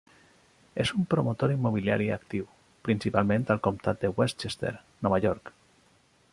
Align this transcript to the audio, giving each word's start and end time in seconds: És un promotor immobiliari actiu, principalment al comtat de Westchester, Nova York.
És 0.83 0.91
un 0.99 1.03
promotor 1.11 1.53
immobiliari 1.55 2.07
actiu, 2.15 2.47
principalment 2.89 3.47
al 3.57 3.63
comtat 3.69 4.03
de 4.07 4.13
Westchester, 4.21 4.73
Nova 5.09 5.25
York. 5.27 5.57